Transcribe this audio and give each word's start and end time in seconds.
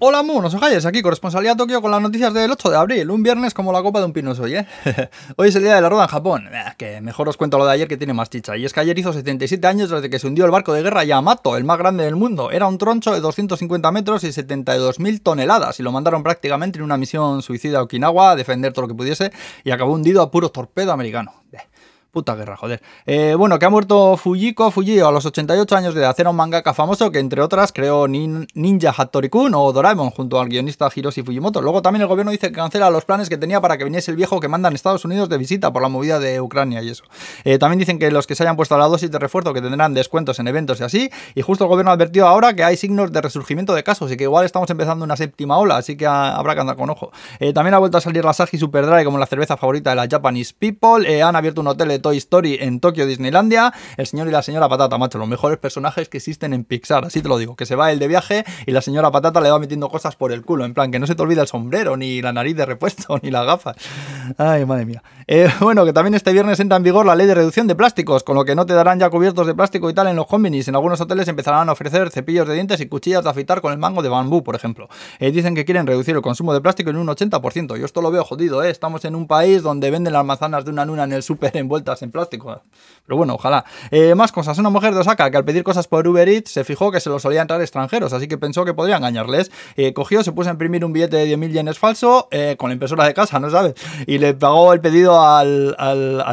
Hola, 0.00 0.24
monos 0.24 0.52
ojalles, 0.52 0.84
aquí 0.86 1.02
corresponsalía 1.02 1.54
Tokio 1.54 1.80
con 1.80 1.92
las 1.92 2.02
noticias 2.02 2.34
del 2.34 2.50
8 2.50 2.68
de 2.68 2.76
abril, 2.76 3.10
un 3.12 3.22
viernes 3.22 3.54
como 3.54 3.72
la 3.72 3.80
copa 3.80 4.00
de 4.00 4.06
un 4.06 4.12
pino 4.12 4.32
hoy, 4.32 4.56
¿eh? 4.56 4.66
hoy 5.36 5.48
es 5.48 5.54
el 5.54 5.62
día 5.62 5.76
de 5.76 5.80
la 5.80 5.88
rueda 5.88 6.02
en 6.02 6.08
Japón, 6.08 6.50
que 6.76 7.00
mejor 7.00 7.28
os 7.28 7.36
cuento 7.36 7.58
lo 7.58 7.64
de 7.64 7.72
ayer 7.74 7.86
que 7.86 7.96
tiene 7.96 8.12
más 8.12 8.28
chicha, 8.28 8.56
y 8.56 8.64
es 8.64 8.72
que 8.72 8.80
ayer 8.80 8.98
hizo 8.98 9.12
77 9.12 9.64
años 9.68 9.90
desde 9.90 10.10
que 10.10 10.18
se 10.18 10.26
hundió 10.26 10.46
el 10.46 10.50
barco 10.50 10.72
de 10.72 10.82
guerra 10.82 11.04
Yamato, 11.04 11.56
el 11.56 11.62
más 11.62 11.78
grande 11.78 12.04
del 12.04 12.16
mundo, 12.16 12.50
era 12.50 12.66
un 12.66 12.76
troncho 12.76 13.12
de 13.12 13.20
250 13.20 13.92
metros 13.92 14.24
y 14.24 14.28
72.000 14.28 15.22
toneladas, 15.22 15.78
y 15.78 15.84
lo 15.84 15.92
mandaron 15.92 16.24
prácticamente 16.24 16.80
en 16.80 16.84
una 16.84 16.96
misión 16.96 17.40
suicida 17.40 17.78
a 17.78 17.82
Okinawa 17.82 18.32
a 18.32 18.36
defender 18.36 18.72
todo 18.72 18.82
lo 18.82 18.88
que 18.88 18.96
pudiese, 18.96 19.30
y 19.62 19.70
acabó 19.70 19.92
hundido 19.92 20.22
a 20.22 20.30
puro 20.32 20.48
torpedo 20.48 20.90
americano. 20.90 21.43
Puta 22.14 22.36
guerra, 22.36 22.56
joder. 22.56 22.80
Eh, 23.06 23.34
bueno, 23.36 23.58
que 23.58 23.66
ha 23.66 23.70
muerto 23.70 24.16
Fujiko 24.16 24.70
Fujio 24.70 25.08
a 25.08 25.10
los 25.10 25.26
88 25.26 25.74
años 25.74 25.94
de 25.96 26.00
edad. 26.00 26.14
Era 26.16 26.30
un 26.30 26.36
mangaka 26.36 26.72
famoso 26.72 27.10
que, 27.10 27.18
entre 27.18 27.42
otras, 27.42 27.72
creó 27.72 28.06
Ninja 28.06 28.94
Hattori-kun 28.96 29.52
o 29.52 29.72
Doraemon 29.72 30.10
junto 30.10 30.38
al 30.38 30.48
guionista 30.48 30.88
Hiroshi 30.94 31.24
Fujimoto. 31.24 31.60
Luego 31.60 31.82
también 31.82 32.02
el 32.02 32.06
gobierno 32.06 32.30
dice 32.30 32.50
que 32.50 32.52
cancela 32.52 32.88
los 32.90 33.04
planes 33.04 33.28
que 33.28 33.36
tenía 33.36 33.60
para 33.60 33.78
que 33.78 33.82
viniese 33.82 34.12
el 34.12 34.16
viejo 34.16 34.38
que 34.38 34.46
manda 34.46 34.68
en 34.68 34.76
Estados 34.76 35.04
Unidos 35.04 35.28
de 35.28 35.38
visita 35.38 35.72
por 35.72 35.82
la 35.82 35.88
movida 35.88 36.20
de 36.20 36.40
Ucrania 36.40 36.82
y 36.82 36.90
eso. 36.90 37.02
Eh, 37.42 37.58
también 37.58 37.80
dicen 37.80 37.98
que 37.98 38.12
los 38.12 38.28
que 38.28 38.36
se 38.36 38.44
hayan 38.44 38.54
puesto 38.54 38.78
la 38.78 38.86
dosis 38.86 39.10
de 39.10 39.18
refuerzo 39.18 39.52
que 39.52 39.60
tendrán 39.60 39.92
descuentos 39.92 40.38
en 40.38 40.46
eventos 40.46 40.78
y 40.78 40.84
así. 40.84 41.10
Y 41.34 41.42
justo 41.42 41.64
el 41.64 41.68
gobierno 41.68 41.90
ha 41.90 41.94
advertido 41.94 42.28
ahora 42.28 42.54
que 42.54 42.62
hay 42.62 42.76
signos 42.76 43.10
de 43.10 43.22
resurgimiento 43.22 43.74
de 43.74 43.82
casos 43.82 44.12
y 44.12 44.16
que 44.16 44.22
igual 44.22 44.44
estamos 44.44 44.70
empezando 44.70 45.04
una 45.04 45.16
séptima 45.16 45.58
ola, 45.58 45.78
así 45.78 45.96
que 45.96 46.06
habrá 46.06 46.54
que 46.54 46.60
andar 46.60 46.76
con 46.76 46.90
ojo. 46.90 47.10
Eh, 47.40 47.52
también 47.52 47.74
ha 47.74 47.78
vuelto 47.78 47.98
a 47.98 48.00
salir 48.00 48.24
la 48.24 48.32
Sagi 48.32 48.56
Super 48.56 48.86
Dry 48.86 49.04
como 49.04 49.18
la 49.18 49.26
cerveza 49.26 49.56
favorita 49.56 49.90
de 49.90 49.96
la 49.96 50.06
Japanese 50.08 50.54
People. 50.56 51.20
han 51.20 51.34
abierto 51.34 51.60
un 51.60 51.66
hotel 51.66 51.88
de 51.88 52.03
Toy 52.04 52.18
Story 52.18 52.58
en 52.60 52.80
Tokio 52.80 53.06
Disneylandia, 53.06 53.72
el 53.96 54.06
señor 54.06 54.28
y 54.28 54.30
la 54.30 54.42
señora 54.42 54.68
Patata, 54.68 54.98
macho, 54.98 55.16
los 55.16 55.26
mejores 55.26 55.56
personajes 55.56 56.10
que 56.10 56.18
existen 56.18 56.52
en 56.52 56.64
Pixar, 56.64 57.06
así 57.06 57.22
te 57.22 57.30
lo 57.30 57.38
digo, 57.38 57.56
que 57.56 57.64
se 57.64 57.76
va 57.76 57.92
el 57.92 57.98
de 57.98 58.08
viaje 58.08 58.44
y 58.66 58.72
la 58.72 58.82
señora 58.82 59.10
Patata 59.10 59.40
le 59.40 59.50
va 59.50 59.58
metiendo 59.58 59.88
cosas 59.88 60.14
por 60.14 60.30
el 60.30 60.42
culo, 60.42 60.66
en 60.66 60.74
plan, 60.74 60.90
que 60.90 60.98
no 60.98 61.06
se 61.06 61.14
te 61.14 61.22
olvide 61.22 61.40
el 61.40 61.46
sombrero, 61.46 61.96
ni 61.96 62.20
la 62.20 62.34
nariz 62.34 62.56
de 62.56 62.66
repuesto, 62.66 63.18
ni 63.22 63.30
las 63.30 63.46
gafas. 63.46 63.76
Ay, 64.38 64.64
madre 64.64 64.86
mía. 64.86 65.02
Eh, 65.26 65.48
bueno, 65.60 65.84
que 65.84 65.92
también 65.92 66.14
este 66.14 66.32
viernes 66.32 66.60
entra 66.60 66.76
en 66.76 66.82
vigor 66.82 67.06
la 67.06 67.14
ley 67.14 67.26
de 67.26 67.34
reducción 67.34 67.66
de 67.66 67.74
plásticos, 67.74 68.22
con 68.22 68.36
lo 68.36 68.44
que 68.44 68.54
no 68.54 68.66
te 68.66 68.74
darán 68.74 68.98
ya 68.98 69.10
cubiertos 69.10 69.46
de 69.46 69.54
plástico 69.54 69.88
y 69.88 69.94
tal 69.94 70.08
en 70.08 70.16
los 70.16 70.26
combinis. 70.26 70.68
En 70.68 70.74
algunos 70.74 71.00
hoteles 71.00 71.28
empezarán 71.28 71.68
a 71.68 71.72
ofrecer 71.72 72.10
cepillos 72.10 72.46
de 72.46 72.54
dientes 72.54 72.80
y 72.80 72.86
cuchillas 72.86 73.24
de 73.24 73.30
afeitar 73.30 73.60
con 73.60 73.72
el 73.72 73.78
mango 73.78 74.02
de 74.02 74.08
bambú, 74.08 74.42
por 74.42 74.54
ejemplo. 74.54 74.88
Eh, 75.18 75.30
dicen 75.30 75.54
que 75.54 75.64
quieren 75.64 75.86
reducir 75.86 76.14
el 76.14 76.22
consumo 76.22 76.52
de 76.52 76.60
plástico 76.60 76.90
en 76.90 76.96
un 76.96 77.06
80%. 77.06 77.76
Yo 77.76 77.84
esto 77.84 78.02
lo 78.02 78.10
veo 78.10 78.24
jodido, 78.24 78.62
¿eh? 78.62 78.70
Estamos 78.70 79.04
en 79.04 79.14
un 79.14 79.26
país 79.26 79.62
donde 79.62 79.90
venden 79.90 80.12
las 80.12 80.24
manzanas 80.24 80.64
de 80.64 80.70
una 80.70 80.84
luna 80.84 81.04
en 81.04 81.12
el 81.12 81.22
súper 81.22 81.56
envueltas 81.56 82.02
en 82.02 82.10
plástico. 82.10 82.62
Pero 83.06 83.16
bueno, 83.16 83.34
ojalá 83.34 83.64
eh, 83.90 84.14
más 84.14 84.32
cosas. 84.32 84.58
Una 84.58 84.70
mujer 84.70 84.94
de 84.94 85.00
Osaka 85.00 85.30
que 85.30 85.36
al 85.36 85.44
pedir 85.44 85.62
cosas 85.62 85.88
por 85.88 86.06
Uber 86.06 86.28
Eats 86.28 86.50
se 86.50 86.64
fijó 86.64 86.90
que 86.90 87.00
se 87.00 87.08
lo 87.08 87.18
solía 87.18 87.42
entrar 87.42 87.60
extranjeros, 87.60 88.12
así 88.12 88.28
que 88.28 88.38
pensó 88.38 88.64
que 88.64 88.74
podría 88.74 88.96
engañarles. 88.96 89.50
Eh, 89.76 89.92
cogió, 89.92 90.22
se 90.22 90.32
puso 90.32 90.50
a 90.50 90.52
imprimir 90.52 90.84
un 90.84 90.92
billete 90.92 91.16
de 91.16 91.36
10.000 91.36 91.52
yenes 91.52 91.78
falso 91.78 92.28
con 92.58 92.68
la 92.68 92.74
impresora 92.74 93.04
de 93.04 93.14
casa, 93.14 93.38
¿no 93.40 93.50
sabes? 93.50 93.74
Le 94.18 94.34
pagó 94.34 94.72
el 94.72 94.80
pedido 94.80 95.24
al, 95.24 95.74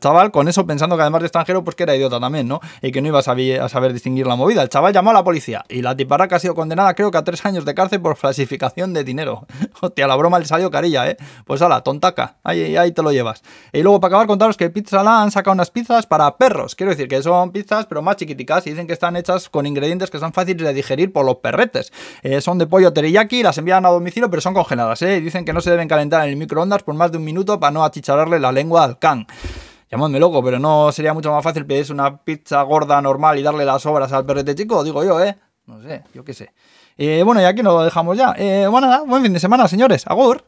chaval 0.00 0.30
con 0.30 0.48
eso 0.48 0.66
pensando 0.66 0.96
que 0.96 1.02
además 1.02 1.22
de 1.22 1.26
extranjero, 1.26 1.64
pues 1.64 1.76
que 1.76 1.84
era 1.84 1.94
idiota 1.94 2.18
también, 2.20 2.48
¿no? 2.48 2.60
Y 2.80 2.92
que 2.92 3.00
no 3.02 3.08
iba 3.08 3.20
a 3.20 3.22
saber, 3.22 3.60
a 3.60 3.88
distinguir 3.88 4.26
la 4.26 4.36
movida. 4.36 4.62
El 4.62 4.68
chaval 4.68 4.92
llamó 4.92 5.10
a 5.10 5.14
la 5.14 5.24
policía 5.24 5.64
y 5.68 5.82
la 5.82 5.96
tiparraca 5.96 6.36
ha 6.36 6.38
sido 6.38 6.54
condenada 6.54 6.94
creo 6.94 7.10
que 7.10 7.18
a 7.18 7.24
tres 7.24 7.44
años 7.44 7.64
de 7.64 7.74
cárcel 7.74 8.00
por 8.00 8.16
falsificación 8.16 8.92
de 8.92 9.04
dinero. 9.04 9.46
Hostia, 9.80 10.06
la 10.06 10.16
broma 10.16 10.38
le 10.38 10.46
salió 10.46 10.70
carilla, 10.70 11.08
¿eh? 11.08 11.16
Pues 11.44 11.62
ala, 11.62 11.82
tontaca, 11.82 12.36
ahí, 12.42 12.76
ahí 12.76 12.92
te 12.92 13.02
lo 13.02 13.12
llevas. 13.12 13.42
Y 13.72 13.82
luego 13.82 14.00
para 14.00 14.12
acabar 14.12 14.26
contaros 14.26 14.56
que 14.56 14.70
Pizza 14.70 15.02
La 15.02 15.22
han 15.22 15.30
sacado 15.30 15.54
unas 15.54 15.70
pizzas 15.70 16.06
para 16.06 16.36
perros. 16.36 16.74
Quiero 16.74 16.90
decir 16.90 17.08
que 17.08 17.22
son 17.22 17.52
pizzas, 17.52 17.86
pero 17.86 18.02
más 18.02 18.16
chiquiticas, 18.16 18.66
y 18.66 18.70
dicen 18.70 18.86
que 18.86 18.92
están 18.92 19.16
hechas 19.16 19.48
con 19.48 19.66
ingredientes 19.66 20.10
que 20.10 20.18
son 20.18 20.32
fáciles 20.32 20.66
de 20.66 20.74
digerir 20.74 21.12
por 21.12 21.24
los 21.24 21.36
perretes. 21.36 21.92
Eh, 22.22 22.40
son 22.40 22.58
de 22.58 22.66
pollo 22.66 22.92
teriyaki, 22.92 23.42
las 23.42 23.58
envían 23.58 23.84
a 23.86 23.90
domicilio, 23.90 24.30
pero 24.30 24.40
son 24.40 24.54
congeladas, 24.54 25.02
¿eh? 25.02 25.20
dicen 25.20 25.44
que 25.44 25.52
no 25.52 25.60
se 25.60 25.70
deben 25.70 25.88
calentar 25.88 26.24
en 26.24 26.30
el 26.30 26.36
microondas 26.36 26.82
por 26.82 26.94
más 26.94 27.12
de 27.12 27.18
un 27.18 27.24
minuto 27.24 27.58
para 27.62 27.70
no 27.70 27.84
achichararle 27.84 28.40
la 28.40 28.50
lengua 28.50 28.82
al 28.82 28.98
can. 28.98 29.24
Llamadme 29.88 30.18
loco, 30.18 30.42
pero 30.42 30.58
no 30.58 30.90
sería 30.90 31.14
mucho 31.14 31.30
más 31.30 31.44
fácil 31.44 31.64
pedirse 31.64 31.92
una 31.92 32.16
pizza 32.16 32.60
gorda 32.62 33.00
normal 33.00 33.38
y 33.38 33.42
darle 33.42 33.64
las 33.64 33.82
sobras 33.82 34.12
al 34.12 34.26
perrete 34.26 34.56
chico, 34.56 34.82
digo 34.82 35.04
yo, 35.04 35.22
¿eh? 35.22 35.38
No 35.66 35.80
sé, 35.80 36.02
yo 36.12 36.24
qué 36.24 36.34
sé. 36.34 36.52
Eh, 36.98 37.22
bueno, 37.24 37.40
y 37.40 37.44
aquí 37.44 37.62
nos 37.62 37.74
lo 37.74 37.84
dejamos 37.84 38.18
ya. 38.18 38.34
Eh, 38.36 38.66
bueno, 38.68 38.88
nada, 38.88 39.04
buen 39.06 39.22
fin 39.22 39.32
de 39.32 39.38
semana, 39.38 39.68
señores. 39.68 40.04
Agur. 40.08 40.44